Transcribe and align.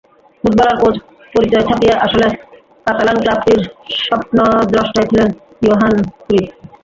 Footballer, 0.43 0.75
coach 0.81 0.95
পরিচয় 1.33 1.63
ছাপিয়ে 1.67 1.93
আসলে 2.05 2.27
কাতালান 2.85 3.17
ক্লাবটির 3.23 3.61
স্বপ্নদ্রষ্টাই 3.99 5.07
ছিলেন 5.09 5.29
ইয়োহান 5.63 5.93
ক্রুইফ। 6.21 6.49